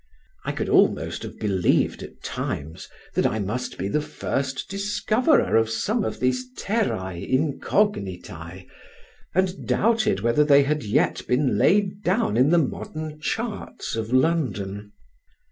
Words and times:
I 0.45 0.51
could 0.51 0.67
almost 0.67 1.21
have 1.21 1.37
believed 1.37 2.01
at 2.01 2.23
times 2.23 2.89
that 3.13 3.27
I 3.27 3.37
must 3.37 3.77
be 3.77 3.87
the 3.87 4.01
first 4.01 4.67
discoverer 4.67 5.55
of 5.55 5.69
some 5.69 6.03
of 6.03 6.19
these 6.19 6.51
terræ 6.57 7.21
incognitæ, 7.31 8.65
and 9.35 9.67
doubted 9.67 10.21
whether 10.21 10.43
they 10.43 10.63
had 10.63 10.81
yet 10.81 11.21
been 11.27 11.55
laid 11.55 12.01
down 12.01 12.35
in 12.35 12.49
the 12.49 12.57
modern 12.57 13.19
charts 13.19 13.95
of 13.95 14.11
London. 14.11 14.91